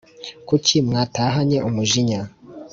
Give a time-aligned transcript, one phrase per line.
[0.47, 2.21] Kuki mwatahanye umujinya